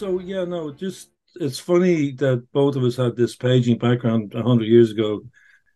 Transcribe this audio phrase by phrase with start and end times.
[0.00, 4.68] So yeah, no, just it's funny that both of us had this paging background hundred
[4.68, 5.20] years ago.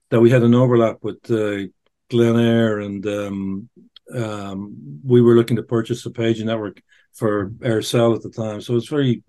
[0.08, 1.68] That we had an overlap with uh,
[2.10, 3.68] Glenair, and um,
[4.14, 6.80] um, we were looking to purchase a paging network
[7.12, 8.62] for Eircell at the time.
[8.62, 9.22] So it's very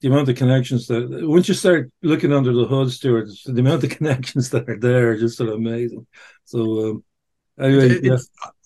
[0.00, 3.84] the amount of connections that once you start looking under the hood, Stuart, the amount
[3.84, 6.06] of connections that are there are just sort of amazing.
[6.46, 7.04] So um,
[7.60, 8.16] anyway, yeah.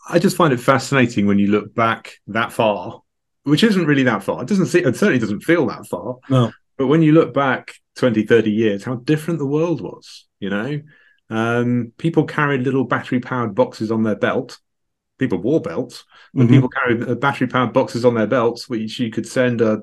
[0.08, 3.02] I just find it fascinating when you look back that far,
[3.44, 4.42] which isn't really that far.
[4.42, 6.16] It doesn't see, it certainly doesn't feel that far.
[6.28, 6.52] No.
[6.76, 10.80] But when you look back 20, 30 years, how different the world was, you know?
[11.30, 14.58] Um, people carried little battery powered boxes on their belt.
[15.18, 16.54] People wore belts, but mm-hmm.
[16.54, 19.82] people carried battery powered boxes on their belts, which you could send a,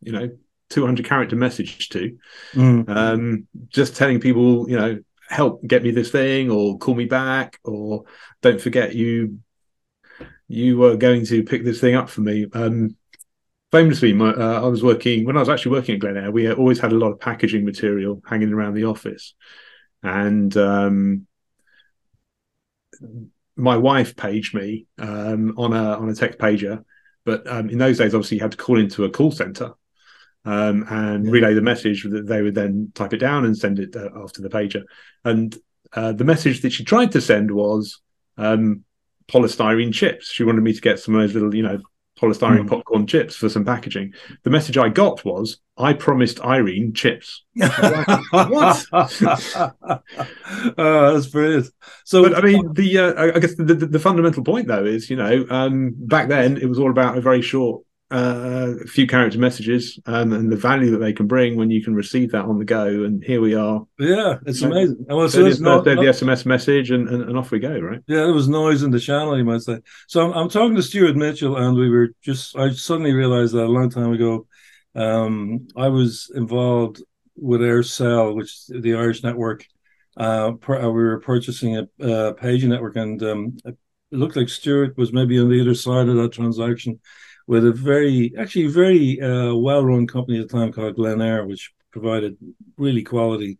[0.00, 0.30] you know,
[0.70, 2.16] 200 character message to,
[2.54, 2.88] mm.
[2.88, 7.58] um, just telling people, you know, help get me this thing or call me back
[7.64, 8.04] or
[8.42, 9.38] don't forget you
[10.48, 12.46] you were going to pick this thing up for me.
[12.52, 12.96] Um,
[13.72, 16.32] famously, my, uh, I was working when I was actually working at Glenair.
[16.32, 19.34] We always had a lot of packaging material hanging around the office,
[20.02, 21.26] and um,
[23.56, 26.84] my wife paged me um, on a on a text pager.
[27.24, 29.72] But um, in those days, obviously, you had to call into a call center
[30.44, 31.30] um, and yeah.
[31.30, 32.04] relay the message.
[32.04, 34.82] That they would then type it down and send it uh, after the pager.
[35.24, 35.56] And
[35.92, 38.00] uh, the message that she tried to send was
[38.36, 38.84] um,
[39.28, 40.30] polystyrene chips.
[40.30, 41.80] She wanted me to get some of those little, you know,
[42.20, 42.68] polystyrene mm.
[42.68, 44.14] popcorn chips for some packaging.
[44.42, 48.86] The message I got was, "I promised Irene chips." what?
[48.92, 49.14] oh,
[51.14, 51.66] that's brilliant.
[52.04, 55.10] So, but, I mean, the uh, I guess the, the, the, fundamental point though is,
[55.10, 57.82] you know, um, back then it was all about a very short
[58.14, 61.82] uh, a few character messages um, and the value that they can bring when you
[61.82, 62.86] can receive that on the go.
[62.86, 63.84] And here we are.
[63.98, 65.06] Yeah, it's you know, amazing.
[65.08, 68.00] Well, so it's not, the SMS message, and, and, and, off we go, right?
[68.06, 69.80] Yeah, there was noise in the channel, you might say.
[70.06, 73.64] So I'm, I'm talking to Stuart Mitchell, and we were just, I suddenly realized that
[73.64, 74.46] a long time ago,
[74.94, 77.02] um, I was involved
[77.34, 79.66] with Eircell, which is the Irish network.
[80.16, 83.76] Uh, uh, we were purchasing a, a paging network, and um, it
[84.12, 87.00] looked like Stuart was maybe on the other side of that transaction
[87.46, 92.36] with a very, actually very uh, well-run company at the time called Glenair, which provided
[92.76, 93.58] really quality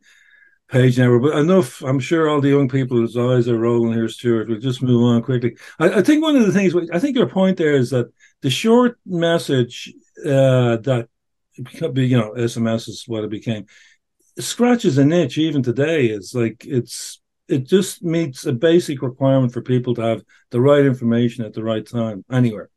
[0.69, 1.23] page network.
[1.23, 4.49] But enough, I'm sure all the young people's eyes are rolling here, Stuart.
[4.49, 5.57] We'll just move on quickly.
[5.79, 8.13] I, I think one of the things, I think your point there is that
[8.43, 9.93] the short message
[10.25, 11.09] uh, that,
[11.57, 13.67] you know, SMS is what it became,
[14.39, 16.07] scratches an itch even today.
[16.07, 20.85] It's like, it's, it just meets a basic requirement for people to have the right
[20.85, 22.71] information at the right time anywhere.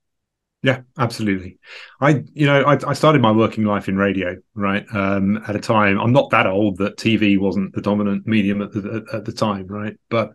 [0.63, 1.59] Yeah, absolutely.
[2.01, 4.85] I, you know, I, I, started my working life in radio, right?
[4.91, 8.71] Um, at a time, I'm not that old that TV wasn't the dominant medium at
[8.71, 9.95] the, at the time, right?
[10.09, 10.33] But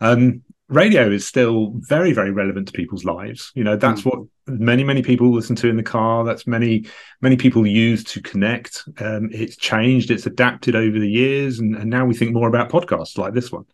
[0.00, 3.50] um, radio is still very, very relevant to people's lives.
[3.54, 4.06] You know, that's mm.
[4.06, 6.22] what many, many people listen to in the car.
[6.24, 6.86] That's many,
[7.22, 8.84] many people use to connect.
[8.98, 12.70] Um, it's changed, it's adapted over the years, and, and now we think more about
[12.70, 13.64] podcasts like this one.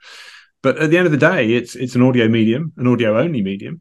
[0.63, 3.43] But at the end of the day, it's it's an audio medium, an audio only
[3.43, 3.81] medium.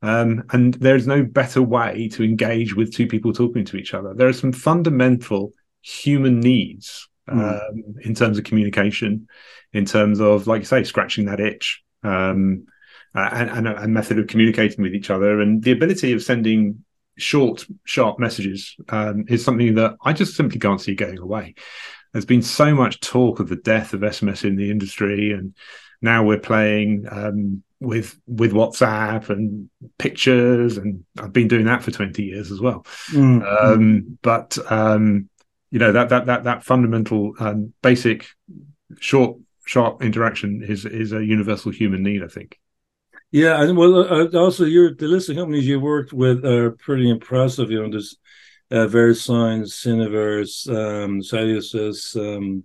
[0.00, 4.14] Um, and there's no better way to engage with two people talking to each other.
[4.14, 7.38] There are some fundamental human needs mm.
[7.38, 9.26] um, in terms of communication,
[9.72, 12.66] in terms of, like you say, scratching that itch, um,
[13.14, 16.84] and, and a, a, method of communicating with each other, and the ability of sending
[17.16, 21.54] short, sharp messages um, is something that I just simply can't see going away.
[22.12, 25.54] There's been so much talk of the death of SMS in the industry, and
[26.00, 31.90] now we're playing um, with with WhatsApp and pictures, and I've been doing that for
[31.90, 32.84] twenty years as well.
[33.12, 33.62] Mm.
[33.62, 35.28] Um, but um,
[35.70, 38.26] you know that that that that fundamental um, basic
[39.00, 42.58] short sharp interaction is is a universal human need, I think.
[43.30, 46.72] Yeah, and well, uh, uh also your the list of companies you worked with are
[46.72, 47.70] pretty impressive.
[47.70, 48.16] You know, there's
[48.70, 52.64] uh, VeriSign, Syniverse, um, Celsius, um,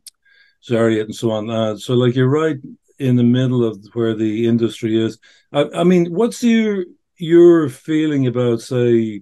[0.68, 1.50] Zariat, and so on.
[1.50, 2.57] Uh, so, like you're right
[3.00, 5.19] in the middle of where the industry is.
[5.51, 6.86] I, I mean, what's your
[7.18, 9.22] your feeling about, say,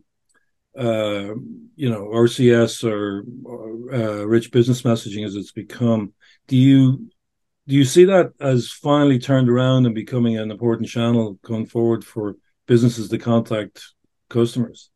[0.77, 1.33] uh,
[1.75, 3.23] you know, RCS or,
[3.93, 6.13] uh, rich business messaging as it's become?
[6.47, 7.09] Do you
[7.67, 12.03] do you see that as finally turned around and becoming an important channel going forward
[12.03, 12.35] for
[12.65, 13.83] businesses to contact
[14.29, 14.89] customers?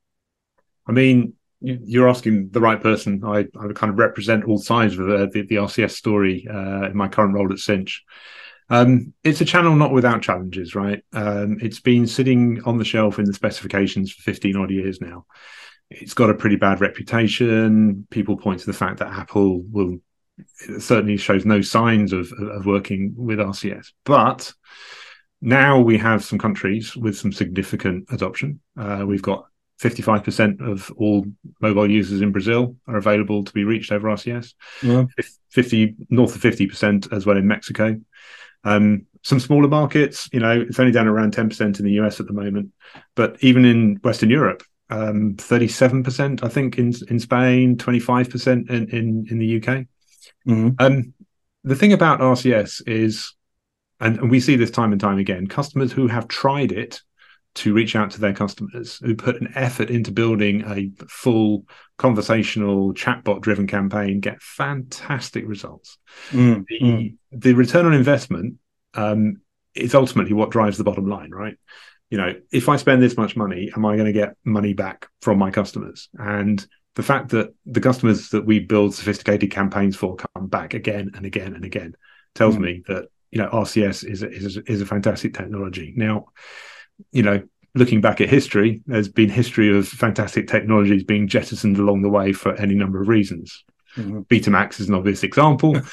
[0.87, 3.21] I mean, you're asking the right person.
[3.23, 6.97] I, I kind of represent all sides of the, the, the RCS story uh, in
[6.97, 8.01] my current role at Sinch.
[8.69, 11.03] Um, it's a channel not without challenges, right?
[11.13, 15.25] Um, it's been sitting on the shelf in the specifications for 15 odd years now.
[15.89, 18.07] It's got a pretty bad reputation.
[18.09, 19.99] People point to the fact that Apple will
[20.79, 23.89] certainly shows no signs of, of working with RCS.
[24.03, 24.51] But
[25.41, 28.61] now we have some countries with some significant adoption.
[28.77, 29.45] Uh, we've got
[29.81, 31.25] 55% of all
[31.61, 34.53] mobile users in Brazil are available to be reached over RCS.
[34.81, 35.05] Yeah.
[35.49, 37.99] 50 north of 50% as well in Mexico.
[38.65, 42.27] Um, some smaller markets, you know, it's only down around 10% in the US at
[42.27, 42.71] the moment.
[43.15, 49.25] But even in Western Europe, um, 37%, I think, in in Spain, 25% in, in,
[49.29, 49.85] in the UK.
[50.47, 50.69] Mm-hmm.
[50.77, 51.13] Um,
[51.63, 53.33] the thing about RCS is,
[53.99, 57.01] and, and we see this time and time again, customers who have tried it
[57.55, 61.65] to reach out to their customers, who put an effort into building a full
[61.97, 65.97] conversational chatbot driven campaign, get fantastic results.
[66.31, 67.17] Mm, the, mm.
[67.31, 68.55] the return on investment
[68.93, 69.41] um,
[69.73, 71.57] is ultimately what drives the bottom line, right?
[72.09, 75.07] You know, if I spend this much money, am I going to get money back
[75.21, 76.09] from my customers?
[76.19, 76.65] And
[76.95, 81.25] the fact that the customers that we build sophisticated campaigns for come back again and
[81.25, 81.95] again and again
[82.35, 82.61] tells mm.
[82.61, 85.93] me that you know RCS is is is a fantastic technology.
[85.95, 86.27] Now,
[87.11, 87.43] you know,
[87.73, 92.33] looking back at history, there's been history of fantastic technologies being jettisoned along the way
[92.33, 93.63] for any number of reasons.
[93.97, 94.21] Mm-hmm.
[94.21, 95.79] Betamax is an obvious example.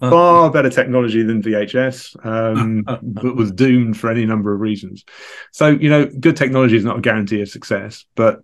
[0.00, 5.04] Far better technology than VHS, um, but was doomed for any number of reasons.
[5.52, 8.42] So, you know, good technology is not a guarantee of success, but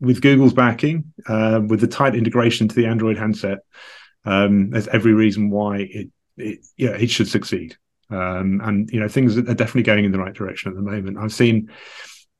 [0.00, 3.60] with Google's backing, uh, with the tight integration to the Android handset,
[4.24, 7.76] um, there's every reason why it, it yeah, it should succeed.
[8.12, 11.18] Um, and you know things are definitely going in the right direction at the moment.
[11.18, 11.70] I've seen,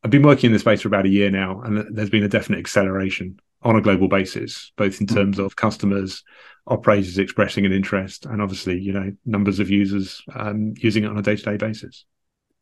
[0.03, 2.29] I've been working in this space for about a year now, and there's been a
[2.29, 5.15] definite acceleration on a global basis, both in hmm.
[5.15, 6.23] terms of customers,
[6.67, 11.19] operators expressing an interest, and obviously you know numbers of users um, using it on
[11.19, 12.05] a day to day basis.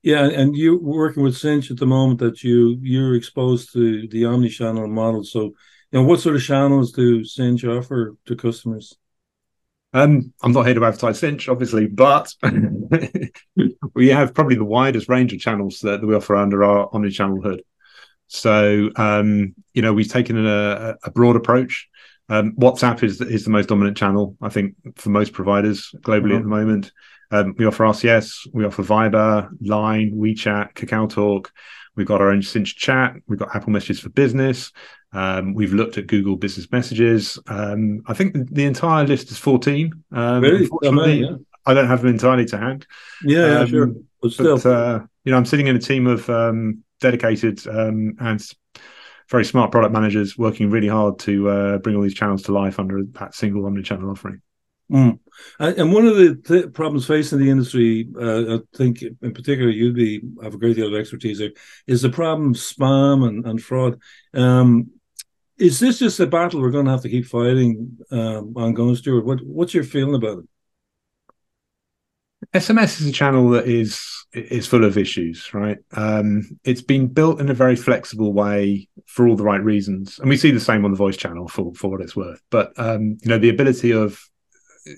[0.03, 4.25] Yeah, and you're working with Sinch at the moment that you you're exposed to the
[4.25, 5.25] omni-channel model.
[5.25, 5.55] So, you
[5.93, 8.97] know, what sort of channels do Sinch offer to customers?
[9.93, 12.33] Um, I'm not here to advertise Sinch, obviously, but
[13.95, 17.41] we have probably the widest range of channels that, that we offer under our omni-channel
[17.43, 17.63] hood.
[18.29, 21.89] So, um, you know, we've taken a, a broad approach.
[22.29, 26.37] Um, WhatsApp is is the most dominant channel, I think, for most providers globally mm-hmm.
[26.37, 26.93] at the moment.
[27.33, 31.53] Um, we offer RCS, we offer Viber, Line, WeChat, Kakao Talk.
[31.97, 33.15] We've got our own Sinch chat.
[33.27, 34.71] We've got Apple Messages for Business.
[35.13, 37.39] Um, we've looked at Google Business Messages.
[37.49, 39.93] Um, I think the, the, entire list is 14.
[40.13, 40.65] Um, really?
[40.65, 41.37] Unfortunately, yeah.
[41.67, 42.87] I don't have them entirely to hand.
[43.25, 43.85] Yeah, yeah sure.
[43.85, 48.17] Um, but, but uh, you know, I'm sitting in a team of um, dedicated um,
[48.21, 48.41] and
[49.29, 52.79] very smart product managers working really hard to uh, bring all these channels to life
[52.79, 54.43] under that single omni-channel offering.
[54.91, 55.21] Mm.
[55.61, 59.95] And one of the th- problems facing the industry, uh, I think in particular you'd
[59.95, 61.53] be have a great deal of expertise there,
[61.87, 64.01] is the problem of spam and, and fraud.
[64.35, 64.91] Um,
[65.61, 69.27] is this just a battle we're going to have to keep fighting um, ongoing, Stuart?
[69.27, 70.45] What, what's your feeling about it?
[72.55, 74.03] SMS is a channel that is
[74.33, 75.77] is full of issues, right?
[75.93, 80.29] Um, it's been built in a very flexible way for all the right reasons, and
[80.29, 82.41] we see the same on the voice channel for for what it's worth.
[82.51, 84.19] But um, you know, the ability of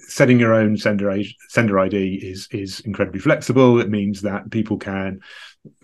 [0.06, 1.12] setting your own sender
[1.48, 3.80] sender ID is is incredibly flexible.
[3.80, 5.20] It means that people can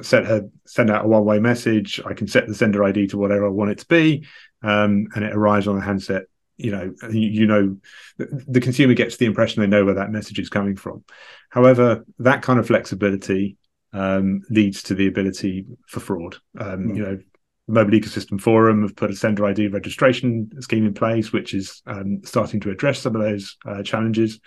[0.02, 2.00] set a send out a one way message.
[2.04, 4.26] I can set the sender ID to whatever I want it to be,
[4.62, 6.24] um, and it arrives on the handset.
[6.56, 7.76] You know, you, you know,
[8.16, 11.04] the, the consumer gets the impression they know where that message is coming from.
[11.50, 13.56] However, that kind of flexibility
[13.92, 16.36] um, leads to the ability for fraud.
[16.58, 16.96] Um, mm.
[16.96, 17.18] You know,
[17.68, 21.82] the Mobile Ecosystem Forum have put a sender ID registration scheme in place, which is
[21.86, 24.40] um, starting to address some of those uh, challenges.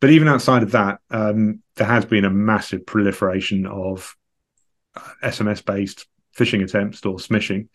[0.00, 4.14] But even outside of that, um, there has been a massive proliferation of
[5.22, 7.68] SMS based phishing attempts or smishing.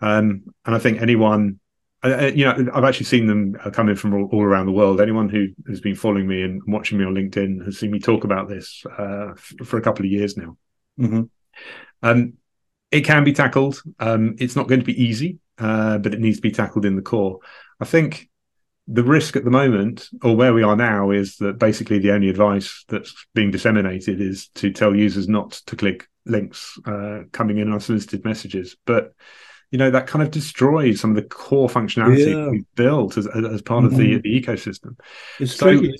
[0.00, 1.60] Um, and I think anyone,
[2.02, 5.00] uh, you know, I've actually seen them come in from all, all, around the world.
[5.00, 8.24] Anyone who has been following me and watching me on LinkedIn has seen me talk
[8.24, 10.56] about this uh, f- for a couple of years now.
[10.98, 11.22] Mm-hmm.
[12.02, 12.34] Um,
[12.90, 13.82] it can be tackled.
[13.98, 16.96] Um, it's not going to be easy, uh, but it needs to be tackled in
[16.96, 17.38] the core.
[17.78, 18.28] I think
[18.88, 22.28] the risk at the moment, or where we are now, is that basically the only
[22.28, 27.72] advice that's being disseminated is to tell users not to click links uh, coming in
[27.72, 28.76] unsolicited messages.
[28.86, 29.14] But
[29.70, 32.48] you know that kind of destroys some of the core functionality yeah.
[32.48, 33.86] we've built as, as part mm-hmm.
[33.86, 34.20] of the, mm-hmm.
[34.22, 34.98] the ecosystem.
[35.38, 35.94] It's so, tricky,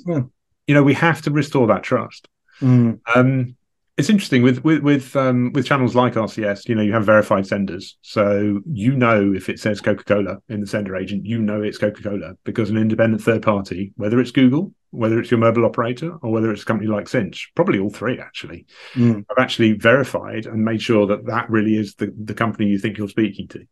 [0.66, 2.28] you know, we have to restore that trust.
[2.60, 3.00] Mm.
[3.14, 3.56] Um,
[3.96, 6.68] it's interesting with with with um, with channels like RCS.
[6.68, 10.60] You know, you have verified senders, so you know if it says Coca Cola in
[10.60, 14.30] the sender agent, you know it's Coca Cola because an independent third party, whether it's
[14.30, 17.90] Google, whether it's your mobile operator, or whether it's a company like Sinch, probably all
[17.90, 19.24] three actually, mm.
[19.28, 22.98] have actually verified and made sure that that really is the the company you think
[22.98, 23.66] you're speaking to.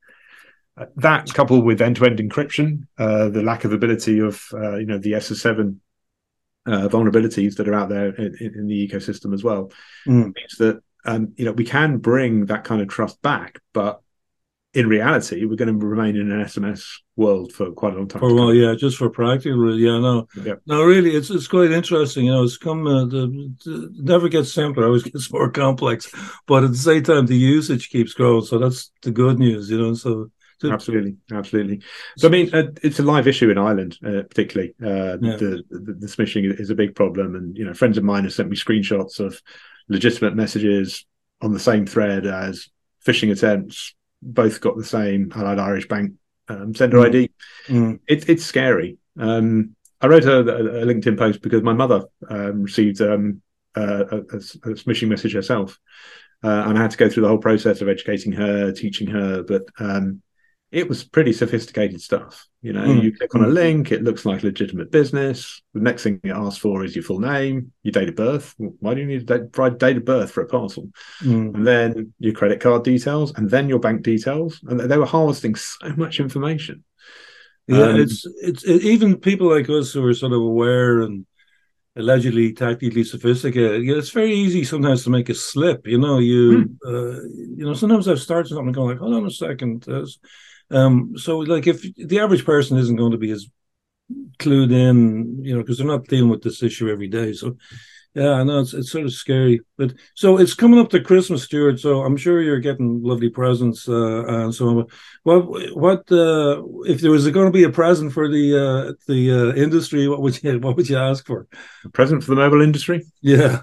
[0.77, 4.99] Uh, that coupled with end-to-end encryption, uh, the lack of ability of uh, you know
[4.99, 5.77] the SS7
[6.67, 9.73] uh, vulnerabilities that are out there in, in the ecosystem as well
[10.07, 10.33] mm.
[10.35, 14.03] means that um, you know we can bring that kind of trust back, but
[14.75, 16.85] in reality, we're going to remain in an SMS
[17.17, 18.21] world for quite a long time.
[18.21, 20.55] For while, yeah, just for practical, yeah, no, Yeah.
[20.67, 22.27] no, really, it's it's quite interesting.
[22.27, 26.13] You know, it's come uh, the, the never gets simpler, always gets more complex,
[26.47, 28.45] but at the same time, the usage keeps growing.
[28.45, 29.95] So that's the good news, you know.
[29.95, 31.81] So, so Absolutely, absolutely.
[32.19, 34.75] So I mean, uh, it's a live issue in Ireland, uh, particularly.
[34.83, 35.37] Uh, Yeah.
[35.37, 38.35] the, the the smishing is a big problem, and you know, friends of mine have
[38.35, 39.41] sent me screenshots of
[39.89, 41.07] legitimate messages
[41.41, 42.69] on the same thread as
[43.07, 43.95] phishing attempts.
[44.23, 46.15] Both got the same Allied Irish Bank
[46.49, 47.07] um, sender Mm.
[47.07, 47.31] ID.
[47.69, 48.99] mm, It, it's scary.
[49.19, 53.43] Um, I wrote a, a LinkedIn post because my mother um, received um,
[53.75, 54.39] a, a, a
[54.75, 55.79] smishing message herself,
[56.45, 59.43] uh, and I had to go through the whole process of educating her, teaching her.
[59.43, 60.23] But um,
[60.71, 62.47] it was pretty sophisticated stuff.
[62.61, 63.03] You know, Mm.
[63.03, 63.53] you click on a Mm.
[63.55, 65.63] link, it looks like legitimate business.
[65.73, 68.55] The next thing it asks for is your full name, your date of birth.
[68.59, 70.91] Why do you need to provide date of birth for a parcel?
[71.23, 71.55] mm.
[71.55, 74.61] And then your credit card details, and then your bank details.
[74.69, 76.85] And they were harvesting so much information.
[77.67, 81.27] Yeah, Um, it's it's it, even people like us who are sort of aware and
[81.97, 83.85] allegedly tactically sophisticated.
[83.85, 85.87] Yeah, it's very easy sometimes to make a slip.
[85.87, 87.21] You know, you uh,
[87.59, 89.83] you know sometimes I've started something going like, hold on a second.
[89.87, 90.19] there's-
[90.71, 93.49] Um, so like if the average person isn't going to be as
[94.39, 97.33] clued in, you know, because they're not dealing with this issue every day.
[97.33, 97.57] So
[98.15, 99.61] yeah, I know it's it's sort of scary.
[99.77, 101.79] But so it's coming up to Christmas, Stuart.
[101.79, 104.77] So I'm sure you're getting lovely presents uh, and so on.
[104.77, 104.89] But
[105.23, 109.31] what what uh, if there was going to be a present for the uh, the
[109.31, 110.09] uh, industry?
[110.09, 111.47] What would you what would you ask for?
[111.85, 113.05] A present for the mobile industry?
[113.21, 113.63] Yeah.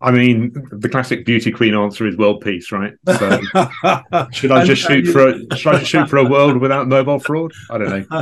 [0.00, 2.94] I mean, the classic beauty queen answer is world peace, right?
[3.06, 3.40] So
[4.32, 7.18] should I just shoot for a should I just shoot for a world without mobile
[7.18, 7.52] fraud?
[7.68, 8.16] I don't know.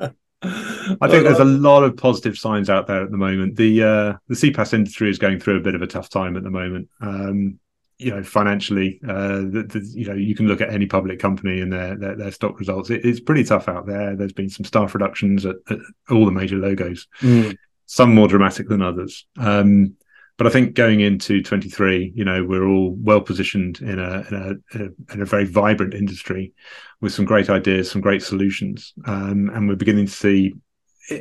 [0.00, 3.56] Um, I think there's a lot of positive signs out there at the moment.
[3.56, 6.42] The uh, the CPaaS industry is going through a bit of a tough time at
[6.42, 6.88] the moment.
[7.00, 7.58] Um,
[7.98, 11.60] you know, financially, uh, the, the, you know, you can look at any public company
[11.60, 12.90] and their their, their stock results.
[12.90, 14.16] It, it's pretty tough out there.
[14.16, 15.78] There's been some staff reductions at, at
[16.10, 19.26] all the major logos Mm, some more dramatic than others.
[19.36, 19.96] Um,
[20.40, 24.34] but I think going into 23, you know, we're all well positioned in a, in
[24.34, 26.54] a, in a, in a very vibrant industry
[27.02, 28.94] with some great ideas, some great solutions.
[29.04, 30.54] Um, and we're beginning to see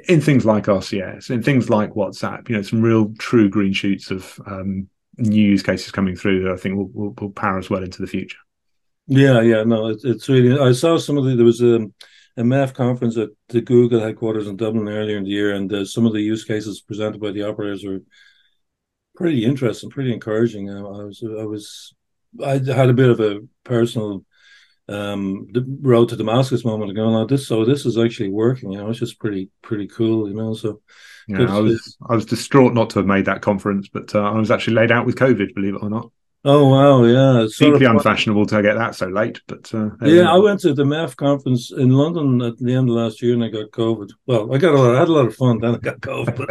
[0.08, 4.10] in things like RCS, in things like WhatsApp, you know, some real true green shoots
[4.10, 7.70] of um, new use cases coming through that I think will, will, will power us
[7.70, 8.40] well into the future.
[9.08, 9.66] yeah, yeah.
[9.66, 10.58] No, it, it's really.
[10.58, 11.36] I saw some of the.
[11.36, 11.82] There was a
[12.38, 15.84] a MEF conference at the Google headquarters in Dublin earlier in the year, and uh,
[15.84, 18.00] some of the use cases presented by the operators were
[19.20, 20.70] pretty interesting, pretty encouraging.
[20.70, 21.94] Uh, I was, I was,
[22.44, 24.26] I had a bit of a personal
[24.88, 28.80] um the road to Damascus moment going on this so this is actually working you
[28.80, 30.82] know it's just pretty pretty cool you know so
[31.30, 34.32] yeah, I was I was distraught not to have made that conference, but uh, I
[34.40, 36.10] was actually laid out with COVID, believe it or not.
[36.46, 39.90] Oh wow yeah it's sort Deeply of- unfashionable to get that so late, but uh,
[40.02, 40.32] Yeah.
[40.32, 43.44] I went to the MEF conference in London at the end of last year, and
[43.44, 44.10] I got COVID.
[44.26, 45.60] Well, I got a lot, I had a lot of fun.
[45.60, 46.48] Then I got COVID.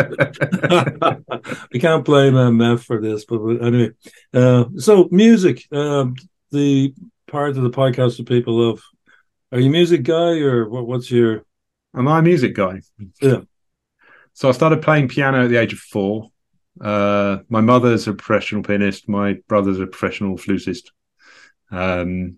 [1.73, 3.91] we can't blame uh, MEF for this, but anyway.
[4.35, 6.15] Uh, so music, um,
[6.51, 6.93] the
[7.27, 8.83] part of the podcast that people love.
[9.53, 11.45] Are you a music guy, or what, what's your?
[11.97, 12.83] Am I a music guy?
[13.23, 13.41] Yeah.
[14.35, 16.29] So I started playing piano at the age of four.
[16.81, 19.09] Uh, my mother's a professional pianist.
[19.09, 20.93] My brother's a professional flutist.
[21.71, 22.37] Um,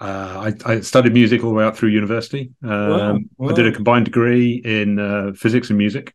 [0.00, 2.52] uh, I, I studied music all the way up through university.
[2.62, 6.14] Um, Wow, I did a combined degree in uh, physics and music.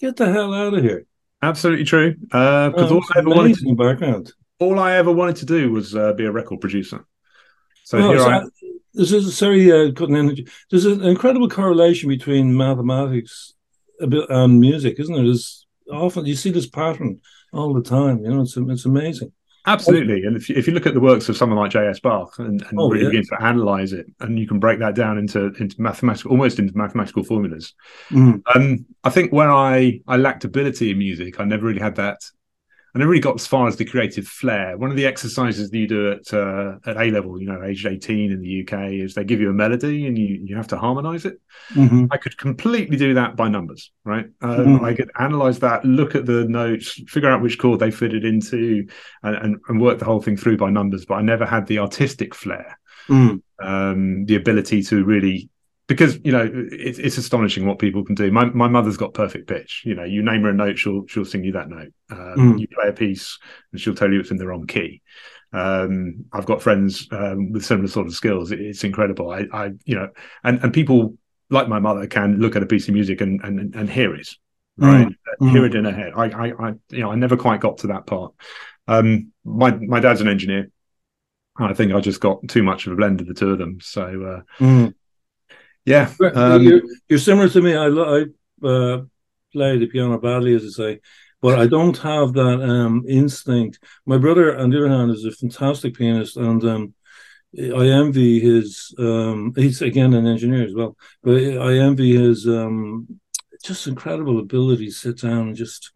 [0.00, 1.06] Get the hell out of here!
[1.42, 2.14] Absolutely true.
[2.32, 4.32] Uh because Oh, all I ever wanted, to, background.
[4.58, 7.04] all I ever wanted to do was uh, be a record producer.
[7.84, 8.44] So Oh, here so I I-
[8.94, 10.46] this is sorry, uh, cutting energy.
[10.70, 13.54] There's an incredible correlation between mathematics
[14.00, 15.24] a bit and music, isn't there?
[15.24, 17.20] There's often you see this pattern
[17.52, 18.18] all the time.
[18.24, 19.32] You know, it's it's amazing.
[19.64, 22.00] Absolutely, and if you, if you look at the works of someone like J.S.
[22.00, 23.10] Bach and, and Oh, really yeah.
[23.10, 26.76] begin to analyze it, and you can break that down into into mathematical, almost into
[26.76, 27.72] mathematical formulas.
[28.10, 28.42] Mm.
[28.54, 32.18] Um, I think where I I lacked ability in music, I never really had that.
[32.94, 34.76] I never really got as far as the creative flair.
[34.76, 37.86] One of the exercises that you do at uh, at A level, you know, aged
[37.86, 40.76] eighteen in the UK, is they give you a melody and you you have to
[40.76, 41.40] harmonize it.
[41.72, 44.26] hmm I could completely do that by numbers, right?
[44.42, 44.84] Um, Mhm.
[44.84, 48.86] I could analyze that, look at the notes, figure out which chord they fitted into,
[49.22, 51.06] and, and, and work the whole thing through by numbers.
[51.06, 53.40] But I never had the artistic flair, Mm.
[53.62, 55.48] um, the ability to really,
[55.92, 58.30] because you know, it's, it's astonishing what people can do.
[58.30, 59.82] My my mother's got perfect pitch.
[59.84, 61.92] You know, you name her a note, she'll she'll sing you that note.
[62.10, 62.60] Um, Mm.
[62.60, 63.38] You play a piece,
[63.70, 65.02] and she'll tell you it's in the wrong key.
[65.52, 68.52] Um, I've got friends um, with similar sort of skills.
[68.52, 69.30] It, it's incredible.
[69.30, 70.08] I, I, you know,
[70.44, 71.16] and and people
[71.50, 74.28] like my mother can look at a piece of music and and, and hear it,
[74.76, 75.08] right?
[75.40, 75.50] Mm.
[75.50, 76.12] Hear it in her head.
[76.16, 78.32] I, I, I, you know, I never quite got to that part.
[78.88, 80.70] Um, my my dad's an engineer.
[81.58, 83.78] I think I just got too much of a blend of the two of them.
[83.82, 84.94] So uh, mm.
[85.84, 87.74] Yeah, um, you're, you're, similar to me.
[87.74, 88.24] I I
[88.66, 89.02] uh,
[89.52, 91.00] play the piano badly, as I say,
[91.40, 93.80] but I don't have that um, instinct.
[94.06, 96.94] My brother, on the other hand, is a fantastic pianist, and um,
[97.58, 98.94] I envy his.
[98.98, 103.20] Um, he's again an engineer as well, but I envy his um,
[103.64, 105.92] just incredible ability to sit down and just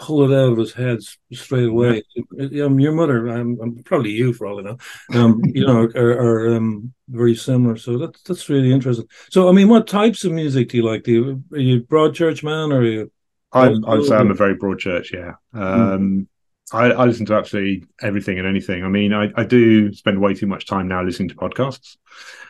[0.00, 0.98] pull it out of his head
[1.32, 2.02] straight away.
[2.40, 4.78] Um, your mother, I'm, I'm, probably you for all I know,
[5.12, 7.76] um, you know, are, are um, very similar.
[7.76, 9.06] So that's that's really interesting.
[9.28, 11.04] So, I mean, what types of music do you like?
[11.04, 13.12] Do you are you broad church man or are you?
[13.52, 15.12] I, I would say I'm a very broad church.
[15.12, 15.32] Yeah.
[15.54, 16.26] Mm.
[16.72, 18.84] I, I, listen to absolutely everything and anything.
[18.84, 21.96] I mean, I, I do spend way too much time now listening to podcasts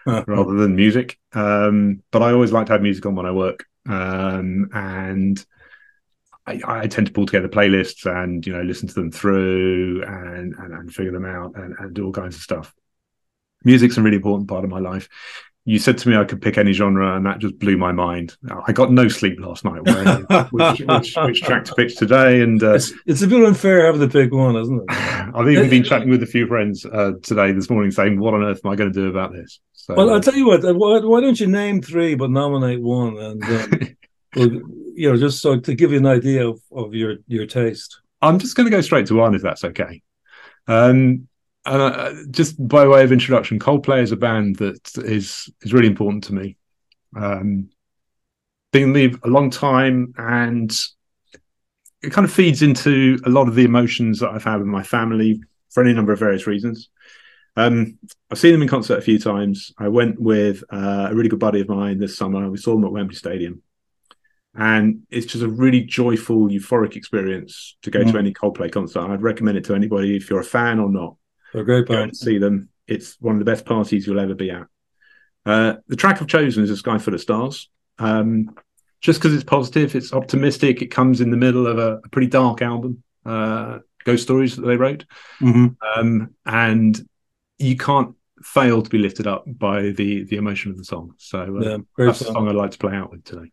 [0.07, 1.19] uh, rather than music.
[1.33, 3.65] Um, but I always like to have music on when I work.
[3.89, 5.43] Um, and
[6.47, 10.55] I, I, tend to pull together playlists and you know listen to them through and
[10.55, 12.75] and, and figure them out and, and, do all kinds of stuff.
[13.65, 15.09] Music's a really important part of my life.
[15.67, 18.35] You said to me I could pick any genre, and that just blew my mind.
[18.67, 19.83] I got no sleep last night.
[20.51, 22.41] which, which, which, track to pick today?
[22.41, 24.85] And uh, it's, it's, a bit unfair having to pick one, isn't it?
[25.35, 28.43] I've even been chatting with a few friends uh, today, this morning, saying, "What on
[28.43, 30.63] earth am I going to do about this?" So, well, I'll uh, tell you what.
[30.63, 33.97] Why, why, don't you name three, but nominate one, and um,
[34.37, 34.49] well,
[34.95, 38.01] you know, just so to give you an idea of, of your your taste.
[38.23, 40.03] I'm just going to go straight to one, if that's okay.
[40.67, 41.27] Um,
[41.65, 46.25] and just by way of introduction, Coldplay is a band that is is really important
[46.25, 46.57] to me.
[47.17, 47.71] Um,
[48.73, 50.73] been with a long time, and
[52.03, 54.83] it kind of feeds into a lot of the emotions that I've had with my
[54.83, 56.89] family for any number of various reasons.
[57.57, 57.99] Um,
[58.31, 59.73] I've seen them in concert a few times.
[59.77, 62.49] I went with uh, a really good buddy of mine this summer.
[62.49, 63.63] We saw them at Wembley Stadium
[64.55, 68.13] and it's just a really joyful, euphoric experience to go mm.
[68.13, 69.09] to any Coldplay concert.
[69.09, 71.17] I'd recommend it to anybody if you're a fan or not.
[71.55, 72.17] A great band.
[72.17, 72.69] see them.
[72.87, 74.67] It's one of the best parties you'll ever be at.
[75.47, 78.55] Uh, the track I've chosen is "A Sky Full of Stars." Um,
[79.01, 80.83] just because it's positive, it's optimistic.
[80.83, 84.63] It comes in the middle of a, a pretty dark album, uh, Ghost Stories that
[84.63, 85.07] they wrote,
[85.41, 85.69] mm-hmm.
[85.99, 87.01] um, and
[87.59, 91.15] you can't fail to be lifted up by the the emotion of the song.
[91.19, 92.29] So uh, yeah, that's song.
[92.29, 93.51] the song I'd like to play out with today.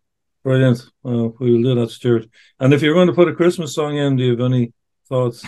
[0.47, 0.89] Brilliant.
[1.03, 2.29] Well, we will do that, Stuart.
[2.62, 4.71] And if you're going to put a Christmas song in, do you have any
[5.10, 5.45] thoughts?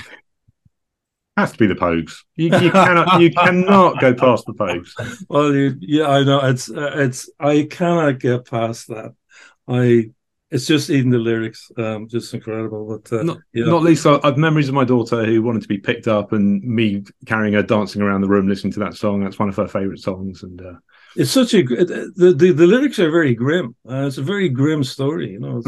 [1.38, 2.18] Has to be the Pogues.
[2.36, 4.92] You, you cannot, you cannot go past the Pogues.
[5.30, 6.42] Well, you, yeah, I know.
[6.42, 7.30] It's, uh, it's.
[7.40, 9.14] I cannot get past that.
[9.70, 10.12] I.
[10.52, 13.00] It's just even the lyrics, um, just incredible.
[13.02, 13.68] But uh, not, yeah.
[13.68, 16.62] not least, I have memories of my daughter who wanted to be picked up, and
[16.62, 19.24] me carrying her dancing around the room, listening to that song.
[19.24, 20.74] That's one of her favorite songs, and uh,
[21.16, 23.76] it's such a the the, the lyrics are very grim.
[23.90, 25.62] Uh, it's a very grim story, you know.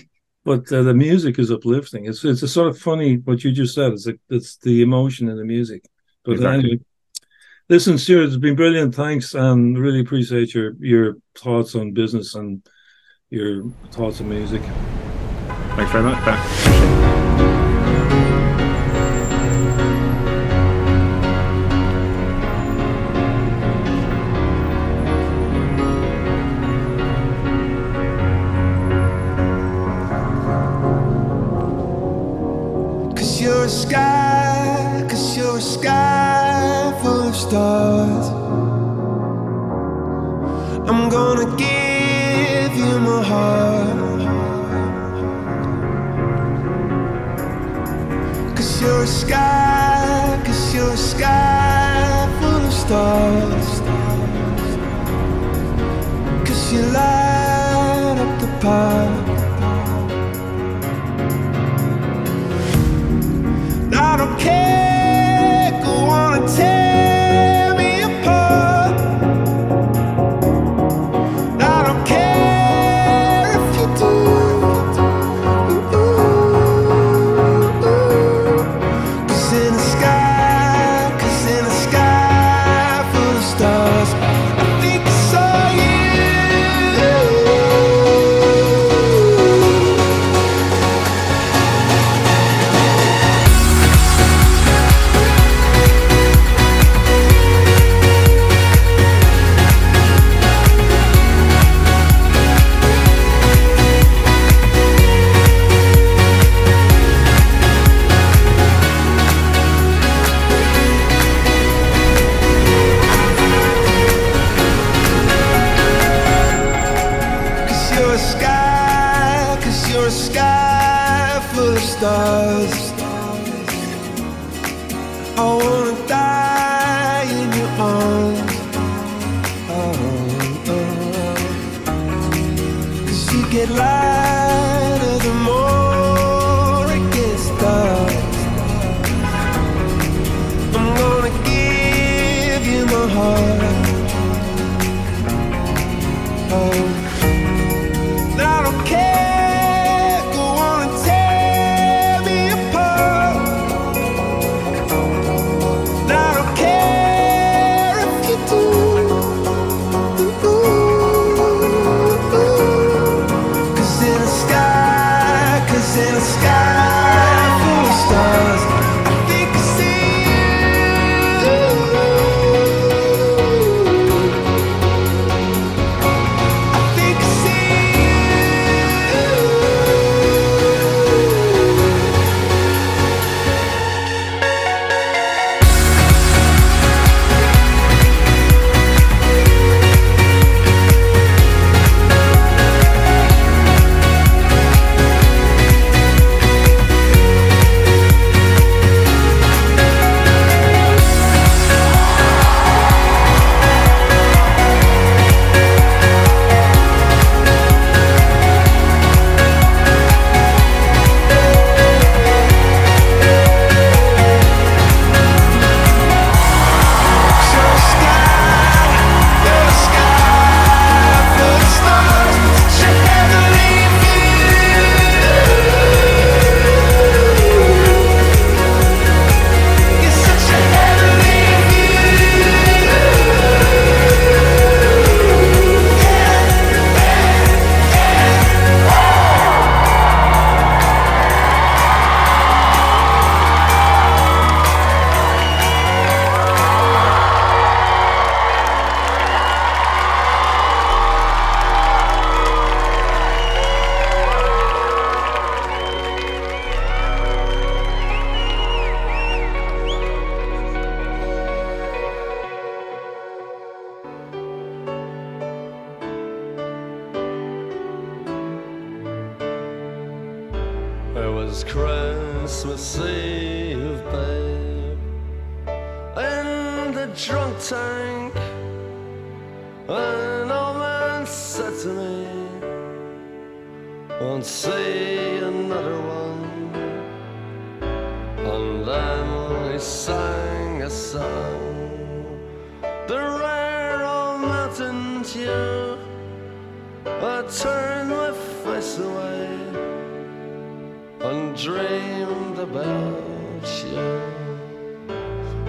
[0.44, 2.06] but uh, the music is uplifting.
[2.06, 3.92] It's it's a sort of funny what you just said.
[3.92, 5.84] It's like it's the emotion in the music.
[6.24, 6.70] But exactly.
[6.70, 6.84] anyway,
[7.68, 8.94] listen, Stuart, it's been brilliant.
[8.94, 12.62] Thanks, and really appreciate your your thoughts on business and
[13.30, 14.62] your thoughts on music.
[15.76, 17.01] Thanks very much, Pat.
[33.92, 38.26] Sky, cause you're a sky full of stars.
[40.88, 44.22] I'm gonna give you my heart.
[48.56, 53.70] Cause you're a sky, cause you're a sky full of stars.
[56.46, 58.91] Cause you light up the park.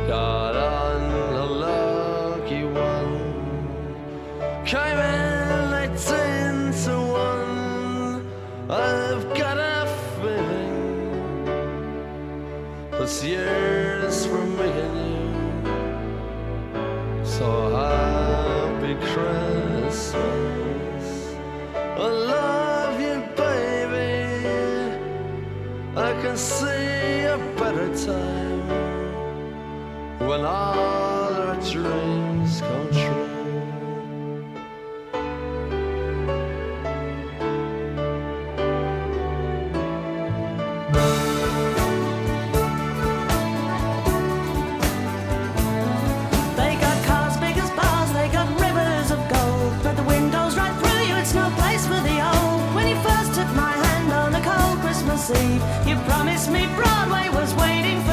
[0.07, 0.32] Got
[53.85, 58.12] hand on a cold Christmas Eve, you promised me Broadway was waiting for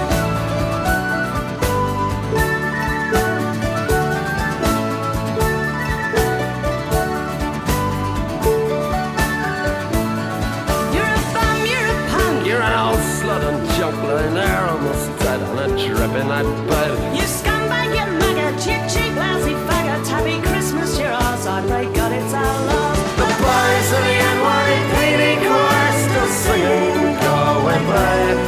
[16.43, 17.15] That bed.
[17.15, 20.07] You scumbag, you maggot, you cheap, lousy faggot.
[20.07, 21.45] Happy Christmas, you're ours.
[21.45, 22.97] I pray God it's our love.
[23.17, 28.41] The boys of the NYPD choir still singing "Go Away, Babe,"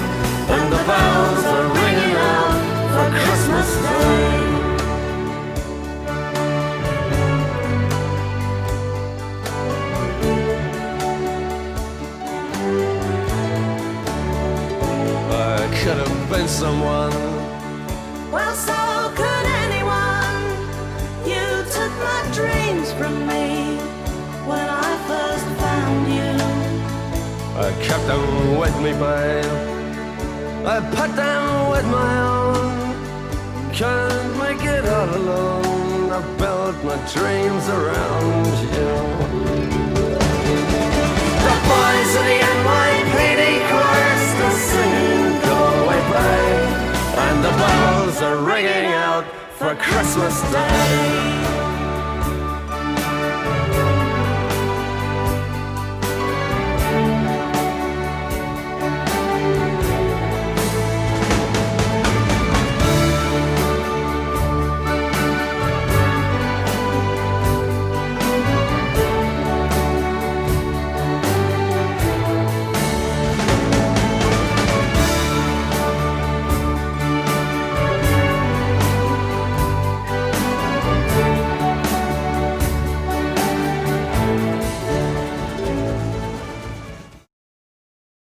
[0.56, 2.56] and the bells are ringing out
[2.94, 4.42] for Christmas Day.
[15.36, 17.23] I could have been someone
[27.56, 29.46] I kept them with me, babe.
[30.66, 32.94] I put them with my own.
[33.72, 36.12] Can't make it all alone.
[36.12, 38.94] I built my dreams around you.
[41.46, 46.74] The boys of the NYPD chorus are singing "Go Away, Babe,"
[47.26, 49.26] and the bells are ringing out
[49.58, 51.63] for Christmas Day.